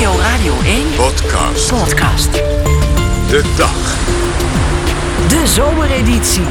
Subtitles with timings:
[0.00, 1.70] NPO Radio 1 Podcast.
[1.70, 2.32] podcast.
[3.28, 3.98] De dag.
[5.28, 6.44] De zomereditie.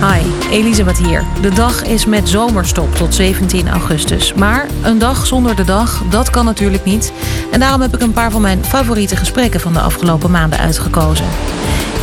[0.00, 1.24] Hi, Elisabeth hier.
[1.40, 4.34] De dag is met zomerstop tot 17 augustus.
[4.34, 7.12] Maar een dag zonder de dag, dat kan natuurlijk niet.
[7.50, 11.26] En daarom heb ik een paar van mijn favoriete gesprekken van de afgelopen maanden uitgekozen.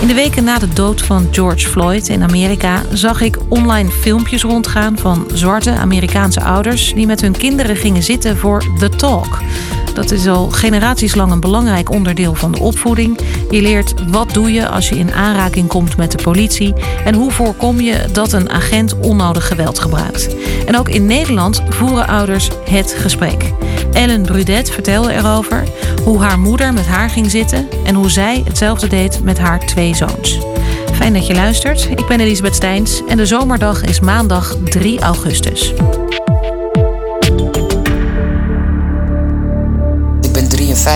[0.01, 4.43] In de weken na de dood van George Floyd in Amerika zag ik online filmpjes
[4.43, 9.39] rondgaan van zwarte Amerikaanse ouders die met hun kinderen gingen zitten voor The Talk.
[9.99, 13.19] Dat is al generaties lang een belangrijk onderdeel van de opvoeding.
[13.49, 16.73] Je leert wat doe je als je in aanraking komt met de politie
[17.05, 20.35] en hoe voorkom je dat een agent onnodig geweld gebruikt.
[20.65, 23.53] En ook in Nederland voeren ouders het gesprek.
[23.91, 25.63] Ellen Brudet vertelde erover
[26.03, 29.95] hoe haar moeder met haar ging zitten en hoe zij hetzelfde deed met haar twee
[29.95, 30.39] zoons.
[30.93, 31.89] Fijn dat je luistert.
[31.89, 35.73] Ik ben Elisabeth Steins en de zomerdag is maandag 3 augustus.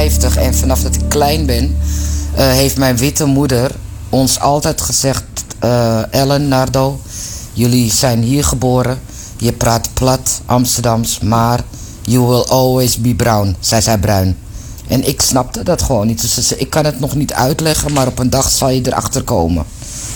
[0.10, 0.38] 50.
[0.38, 1.78] En vanaf dat ik klein ben,
[2.36, 3.72] eh, heeft mijn witte moeder
[4.10, 5.24] ons altijd gezegd:
[5.60, 7.00] eh, Ellen, Nardo,
[7.54, 9.00] jullie zijn hier geboren.
[9.38, 11.64] Je praat plat Amsterdams, maar
[12.02, 13.56] you will always be brown.
[13.60, 14.38] Zij zei bruin.
[14.88, 16.36] En ik snapte dat gewoon niet.
[16.36, 19.66] Dus ik kan het nog niet uitleggen, maar op een dag zal je erachter komen.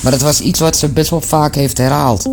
[0.02, 2.26] Maar dat was iets wat ze best wel vaak heeft herhaald.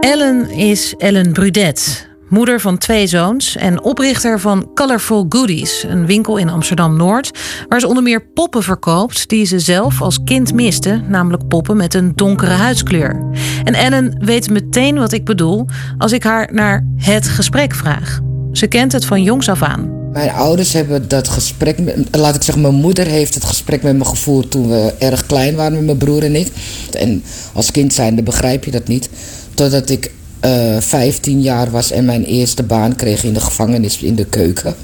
[0.00, 6.36] Ellen is Ellen Brudet moeder van twee zoons en oprichter van Colorful Goodies, een winkel
[6.36, 7.30] in Amsterdam Noord,
[7.68, 11.94] waar ze onder meer poppen verkoopt die ze zelf als kind miste, namelijk poppen met
[11.94, 13.24] een donkere huidskleur.
[13.64, 15.66] En Ellen weet meteen wat ik bedoel
[15.98, 18.20] als ik haar naar het gesprek vraag.
[18.52, 20.02] Ze kent het van jongs af aan.
[20.12, 21.78] Mijn ouders hebben dat gesprek,
[22.10, 25.54] laat ik zeggen, mijn moeder heeft het gesprek met me gevoerd toen we erg klein
[25.54, 26.48] waren met mijn broer en ik.
[26.90, 27.22] En
[27.52, 29.08] als kind zijnde begrijp je dat niet.
[29.54, 30.10] Totdat ik
[30.44, 34.74] eh 15 jaar was en mijn eerste baan kreeg in de gevangenis in de keuken.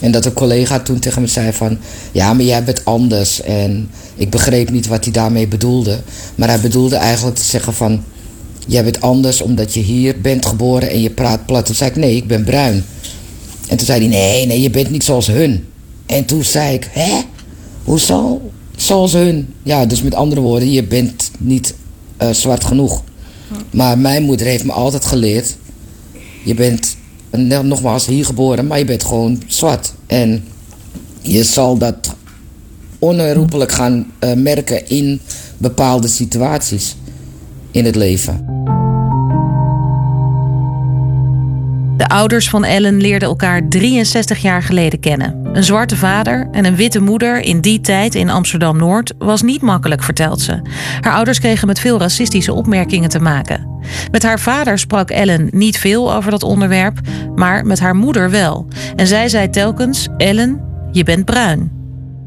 [0.00, 1.78] En dat een collega toen tegen me zei van,
[2.12, 3.42] ja maar jij bent anders.
[3.42, 5.98] En ik begreep niet wat hij daarmee bedoelde.
[6.34, 8.02] Maar hij bedoelde eigenlijk te zeggen van,
[8.66, 11.66] jij bent anders omdat je hier bent geboren en je praat plat.
[11.66, 12.84] Toen zei ik, nee ik ben bruin.
[13.68, 15.66] En toen zei hij, nee, nee, je bent niet zoals hun.
[16.06, 17.20] En toen zei ik, hè?
[17.84, 18.40] Hoezo?
[18.76, 19.54] Zoals hun.
[19.62, 21.74] Ja, dus met andere woorden, je bent niet
[22.16, 23.02] eh, zwart genoeg.
[23.70, 25.56] Maar mijn moeder heeft me altijd geleerd,
[26.44, 26.96] je bent
[27.62, 29.92] nogmaals hier geboren, maar je bent gewoon zwart.
[30.06, 30.44] En
[31.20, 32.14] je zal dat
[32.98, 35.20] onherroepelijk gaan eh, merken in
[35.58, 36.96] bepaalde situaties
[37.70, 38.44] in het leven.
[42.00, 45.40] De ouders van Ellen leerden elkaar 63 jaar geleden kennen.
[45.52, 49.62] Een zwarte vader en een witte moeder in die tijd in Amsterdam Noord was niet
[49.62, 50.62] makkelijk, vertelt ze.
[51.00, 53.68] Haar ouders kregen met veel racistische opmerkingen te maken.
[54.10, 56.98] Met haar vader sprak Ellen niet veel over dat onderwerp,
[57.34, 58.68] maar met haar moeder wel.
[58.96, 60.60] En zij zei telkens: Ellen,
[60.92, 61.70] je bent bruin.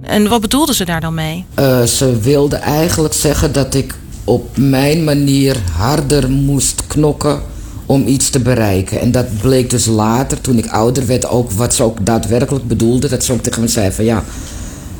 [0.02, 1.46] En wat bedoelde ze daar dan mee?
[1.54, 7.42] Eh, ze wilde eigenlijk zeggen dat ik op mijn manier harder moest knokken
[7.86, 9.00] om iets te bereiken.
[9.00, 13.10] En dat bleek dus later, toen ik ouder werd, ook wat ze ook daadwerkelijk bedoelde.
[13.10, 14.24] Dat ze ook tegen me zei van ja,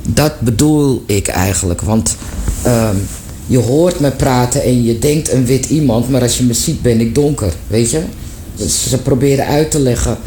[0.08, 1.82] dat bedoel ik eigenlijk.
[1.82, 2.16] Want
[2.64, 2.96] ehm,
[3.48, 6.82] je hoort me praten en je denkt een wit iemand, maar als je me ziet
[6.82, 8.02] ben ik donker, weet je?
[8.56, 10.18] Dus ze probeerde uit te leggen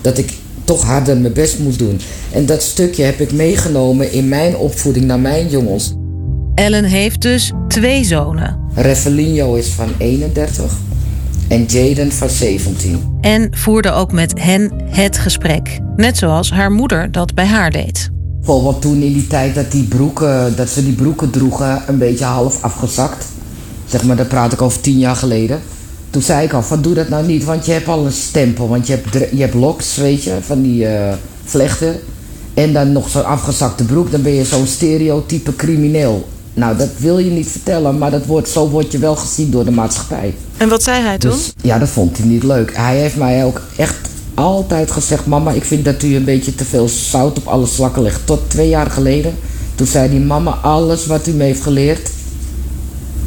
[0.00, 0.32] dat ik
[0.64, 2.00] toch harder mijn best moest doen.
[2.32, 5.92] En dat stukje heb ik meegenomen in mijn opvoeding naar mijn jongens.
[6.54, 8.58] Ellen heeft dus twee zonen.
[8.74, 10.76] Revelinho is van 31
[11.48, 13.18] en Jaden van 17.
[13.20, 15.78] En voerde ook met hen het gesprek.
[15.96, 18.10] Net zoals haar moeder dat bij haar deed.
[18.36, 22.24] Bijvoorbeeld toen in die tijd dat, die broeken, dat ze die broeken droegen, een beetje
[22.24, 23.26] half afgezakt.
[23.86, 25.60] Zeg maar, daar praat ik over tien jaar geleden.
[26.10, 28.68] Toen zei ik al van doe dat nou niet, want je hebt al een stempel.
[28.68, 31.96] Want je hebt, je hebt locks, weet je, van die eh, vlechten.
[32.54, 36.28] En dan nog zo'n afgezakte broek, dan ben je zo'n stereotype crimineel.
[36.58, 39.64] Nou, dat wil je niet vertellen, maar dat wordt, zo word je wel gezien door
[39.64, 40.34] de maatschappij.
[40.56, 41.30] En wat zei hij toen?
[41.30, 42.76] Dus ja, dat vond hij niet leuk.
[42.76, 46.64] Hij heeft mij ook echt altijd gezegd: Mama, ik vind dat u een beetje te
[46.64, 48.20] veel zout op alle slakken legt.
[48.24, 49.34] Tot twee jaar geleden.
[49.74, 52.10] Toen zei hij: Mama, alles wat u me heeft geleerd,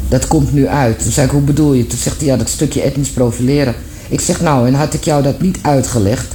[0.08, 1.02] dat komt nu uit.
[1.02, 1.86] Toen zei ik: Hoe bedoel je?
[1.86, 3.74] Toen zegt hij: Ja, dat stukje etnisch profileren.
[4.08, 6.34] Ik zeg: Nou, en had ik jou dat niet uitgelegd,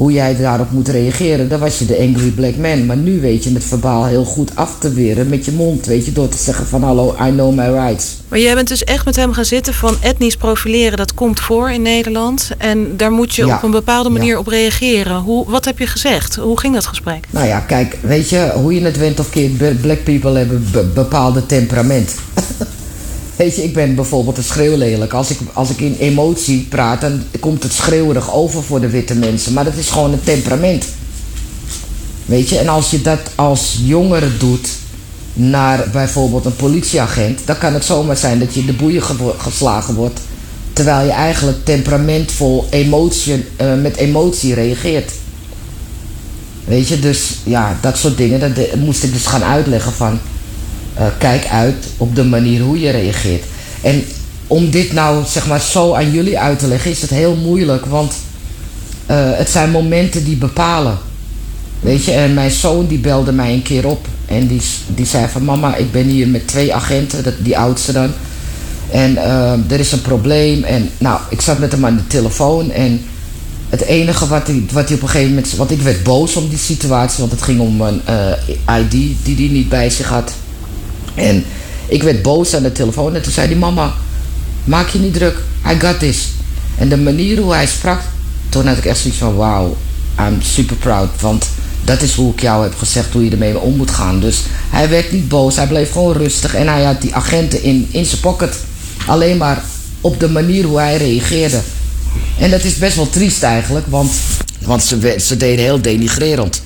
[0.00, 2.86] hoe jij daarop moet reageren, dan was je de angry black man.
[2.86, 6.04] Maar nu weet je het verbaal heel goed af te weren met je mond, weet
[6.04, 8.16] je, door te zeggen: van hallo, I know my rights.
[8.28, 11.70] Maar jij bent dus echt met hem gaan zitten van etnisch profileren, dat komt voor
[11.70, 12.50] in Nederland.
[12.58, 13.56] En daar moet je Ja.
[13.56, 14.38] op een bepaalde manier Ja.
[14.38, 15.16] op reageren.
[15.16, 16.36] Hoe, wat heb je gezegd?
[16.36, 17.24] Hoe ging dat gesprek?
[17.30, 20.86] Nou ja, kijk, weet je, hoe je het went of keert, black people hebben be-
[20.94, 22.14] bepaalde temperament.
[23.40, 25.12] Weet je, ik ben bijvoorbeeld een schreeuwlelijk.
[25.12, 29.14] Als ik, als ik in emotie praat, dan komt het schreeuwerig over voor de witte
[29.14, 29.52] mensen.
[29.52, 30.84] Maar dat is gewoon een temperament.
[32.24, 34.68] Weet je, en als je dat als jongere doet
[35.32, 39.02] naar bijvoorbeeld een politieagent, dan kan het zomaar zijn dat je de boeien
[39.38, 40.20] geslagen wordt.
[40.72, 45.12] Terwijl je eigenlijk temperamentvol emotie, uh, met emotie reageert.
[46.64, 50.18] Weet je, dus ja, dat soort dingen, dat moest ik dus gaan uitleggen van...
[51.00, 53.44] Uh, kijk uit op de manier hoe je reageert.
[53.82, 54.04] En
[54.46, 57.86] om dit nou zeg maar zo aan jullie uit te leggen is het heel moeilijk,
[57.86, 58.14] want
[59.10, 60.98] uh, het zijn momenten die bepalen.
[61.80, 65.28] Weet je, en mijn zoon die belde mij een keer op en die, die zei
[65.28, 68.10] van mama, ik ben hier met twee agenten, die oudste dan.
[68.90, 72.70] En uh, er is een probleem en nou, ik zat met hem aan de telefoon
[72.70, 73.00] en
[73.68, 75.56] het enige wat hij, wat hij op een gegeven moment...
[75.56, 78.00] Want ik werd boos om die situatie, want het ging om een
[78.80, 78.90] ID
[79.22, 80.32] die hij niet bij zich had.
[81.20, 81.44] En
[81.88, 83.56] ik werd boos aan de telefoon en toen zei hij...
[83.56, 83.94] Mama,
[84.64, 85.38] maak je niet druk,
[85.70, 86.28] I got this.
[86.78, 88.00] En de manier hoe hij sprak,
[88.48, 89.36] toen had ik echt zoiets van...
[89.36, 89.76] Wauw,
[90.18, 91.46] I'm super proud, want
[91.84, 94.20] dat is hoe ik jou heb gezegd hoe je ermee om moet gaan.
[94.20, 97.88] Dus hij werd niet boos, hij bleef gewoon rustig en hij had die agenten in,
[97.90, 98.56] in zijn pocket.
[99.06, 99.62] Alleen maar
[100.00, 101.60] op de manier hoe hij reageerde.
[102.38, 104.10] En dat is best wel triest eigenlijk, want,
[104.60, 106.62] want ze, ze deden heel denigrerend.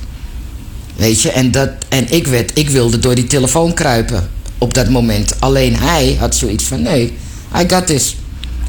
[0.97, 4.31] Weet je, en, dat, en ik, werd, ik wilde door die telefoon kruipen
[4.65, 5.35] op dat moment.
[5.41, 7.13] Alleen hij had zoiets van: nee,
[7.61, 8.17] I got this.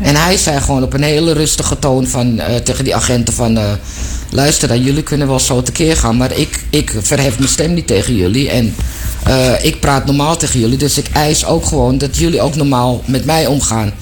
[0.02, 3.58] En hij zei gewoon op een hele rustige toon van, uh, tegen die agenten van...
[3.58, 3.72] Uh,
[4.30, 6.18] luister dan, jullie kunnen wel zo tekeer gaan...
[6.18, 8.50] maar ik, ik verhef mijn stem niet tegen jullie.
[8.50, 8.76] En
[9.28, 10.78] uh, ik praat normaal tegen jullie.
[10.78, 13.94] Dus ik eis ook gewoon dat jullie ook normaal met mij omgaan.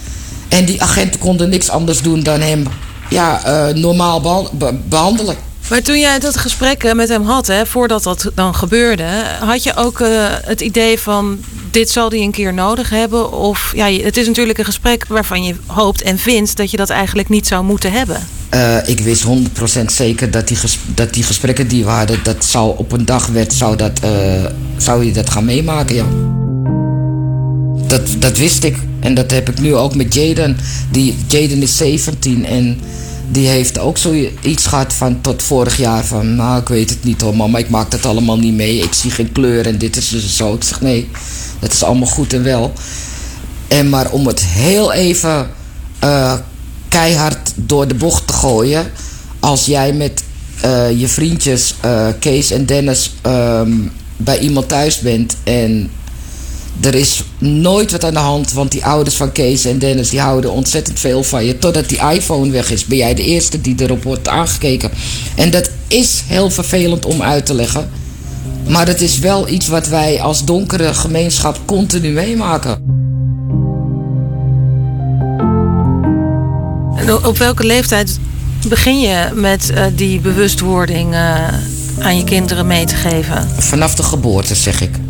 [0.47, 2.67] En die agenten konden niks anders doen dan hem
[3.09, 3.41] ja,
[3.75, 4.51] normaal
[4.89, 5.35] behandelen.
[5.69, 9.05] Maar toen jij dat gesprek met hem had, hè, voordat dat dan gebeurde,
[9.39, 10.01] had je ook
[10.45, 11.39] het idee van
[11.73, 13.31] dit zal hij een keer nodig hebben?
[13.31, 16.89] Of ja, het is natuurlijk een gesprek waarvan je hoopt en vindt dat je dat
[16.89, 18.27] eigenlijk niet zou moeten hebben.
[18.53, 19.25] Uh, ik wist
[19.81, 23.53] 100% zeker dat die, dat die gesprekken die we dat zou op een dag werd,
[23.53, 23.99] zou, dat,
[24.77, 26.05] zou je dat gaan meemaken, ja.
[27.87, 28.77] Dat, dat wist ik.
[28.99, 30.57] En dat heb ik nu ook met Jaden.
[30.91, 32.79] Die, Jaden is 17 en
[33.31, 36.35] die heeft ook zoiets gehad van tot vorig jaar van...
[36.35, 38.77] Nou, ik weet het niet hoor mama, ik maak dat allemaal niet mee.
[38.77, 40.53] Ik zie geen kleur en dit is dus zo.
[40.53, 41.09] Ik zeg nee,
[41.59, 42.73] dat is allemaal goed en wel.
[43.67, 45.49] En maar om het heel even
[46.03, 46.33] uh,
[46.87, 48.91] keihard door de bocht te gooien...
[49.39, 50.23] als jij met
[50.65, 55.35] uh, je vriendjes uh, Kees en Dennis um, bij iemand thuis bent...
[55.43, 55.89] en
[56.81, 60.19] er is nooit wat aan de hand, want die ouders van Kees en Dennis die
[60.19, 61.57] houden ontzettend veel van je.
[61.57, 64.91] Totdat die iPhone weg is, ben jij de eerste die erop wordt aangekeken.
[65.35, 67.89] En dat is heel vervelend om uit te leggen.
[68.67, 73.01] Maar het is wel iets wat wij als donkere gemeenschap continu meemaken.
[76.95, 78.19] En op welke leeftijd
[78.67, 81.47] begin je met uh, die bewustwording uh,
[81.99, 83.49] aan je kinderen mee te geven?
[83.57, 85.02] Vanaf de geboorte, zeg ik.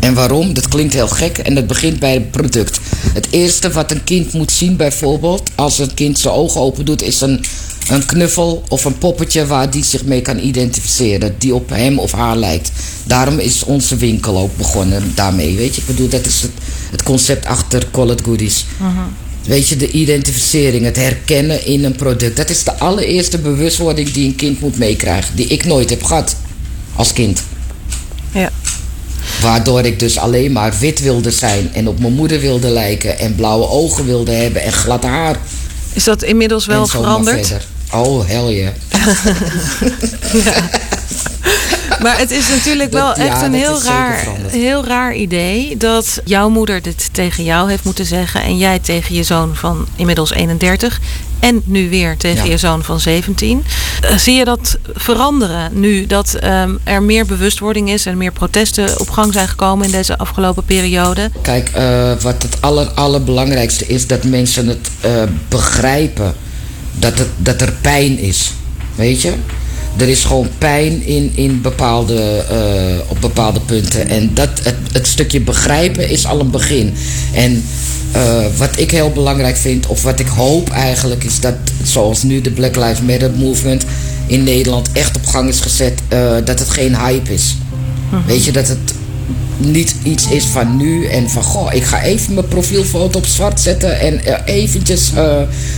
[0.00, 0.54] En waarom?
[0.54, 2.80] Dat klinkt heel gek en dat begint bij het product.
[3.12, 7.02] Het eerste wat een kind moet zien bijvoorbeeld, als een kind zijn ogen open doet,
[7.02, 7.44] is een,
[7.88, 11.34] een knuffel of een poppetje waar die zich mee kan identificeren.
[11.38, 12.70] Die op hem of haar lijkt.
[13.04, 15.56] Daarom is onze winkel ook begonnen daarmee.
[15.56, 16.52] Weet je, ik bedoel, dat is het,
[16.90, 18.64] het concept achter Call It Goodies.
[18.80, 18.88] Uh
[19.46, 22.36] Weet je, de identificering, het herkennen in een product.
[22.36, 25.36] Dat is de allereerste bewustwording die een kind moet meekrijgen.
[25.36, 26.36] Die ik nooit heb gehad
[26.96, 27.42] als kind.
[28.32, 28.50] Ja.
[29.46, 33.34] Waardoor ik dus alleen maar wit wilde zijn en op mijn moeder wilde lijken en
[33.34, 35.36] blauwe ogen wilde hebben en glad haar.
[35.92, 37.56] Is dat inmiddels wel veranderd?
[37.92, 38.72] Oh, hel yeah.
[40.44, 40.95] ja.
[42.06, 46.82] Maar het is natuurlijk wel echt een heel raar, heel raar idee dat jouw moeder
[46.82, 51.00] dit tegen jou heeft moeten zeggen en jij tegen je zoon van inmiddels 31
[51.40, 53.64] en nu weer tegen je zoon van 17.
[54.00, 59.00] Eh, zie je dat veranderen nu dat um, er meer bewustwording is en meer protesten
[59.00, 61.30] op gang zijn gekomen in deze afgelopen periode?
[61.42, 66.34] Kijk, uh, wat het aller, allerbelangrijkste is dat mensen het uh, begrijpen
[66.92, 68.52] dat, het, dat er pijn is.
[68.94, 69.34] Weet je?
[69.96, 74.08] Er is gewoon pijn in, in bepaalde, uh, op bepaalde punten.
[74.08, 76.94] En dat, het, het, stukje begrijpen is al een begin.
[77.32, 77.64] En
[78.16, 82.40] uh, wat ik heel belangrijk vind, of wat ik hoop eigenlijk, is dat zoals nu
[82.40, 83.84] de Black Lives Matter movement
[84.26, 87.56] in Nederland echt op gang is gezet, uh, dat het geen hype is.
[88.10, 88.26] Mhm.
[88.26, 88.94] Weet je, dat het
[89.56, 93.60] niet iets is van nu en van goh, ik ga even mijn profielfoto op zwart
[93.60, 95.10] zetten en eventjes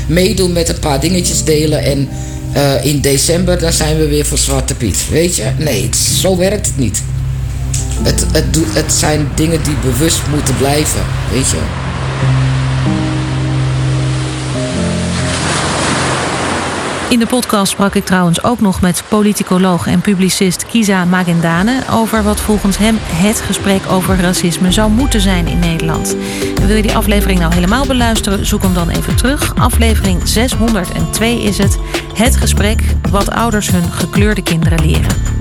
[0.07, 2.09] meedoen met een paar dingetjes delen en
[2.57, 5.07] uh, in december dan zijn we weer voor Zwarte Piet.
[5.11, 5.53] Weet je?
[5.59, 5.91] Nee,
[6.21, 7.03] zo werkt het niet.
[8.03, 11.01] Het, het, het zijn dingen die bewust moeten blijven.
[11.33, 11.59] Weet je?
[17.09, 22.23] In de podcast sprak ik trouwens ook nog met politicoloog en publicist Kiza Magendane over
[22.23, 26.17] wat volgens hem het gesprek over racisme zou moeten zijn in Nederland.
[26.67, 28.47] wil je die aflevering nou helemaal beluisteren?
[28.47, 29.55] Zoek hem dan even terug.
[29.57, 31.79] Aflevering 602 is het.
[32.15, 35.38] Het gesprek wat ouders hun gekleurde kinderen leren.